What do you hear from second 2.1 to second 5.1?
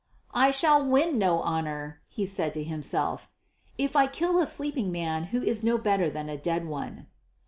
said to himself, "if I kill a sleeping